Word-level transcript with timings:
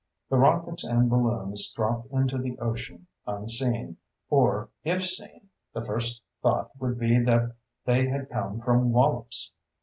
The 0.31 0.37
rockets 0.37 0.83
and 0.83 1.11
balloons 1.11 1.71
dropped 1.73 2.07
into 2.11 2.39
the 2.39 2.57
ocean, 2.57 3.05
unseen 3.27 3.97
or, 4.31 4.69
if 4.83 5.05
seen, 5.05 5.49
the 5.75 5.85
first 5.85 6.23
thought 6.41 6.71
would 6.79 6.97
be 6.97 7.19
that 7.23 7.51
they 7.85 8.07
had 8.07 8.31
come 8.31 8.59
from 8.61 8.91
Wallops. 8.91 9.51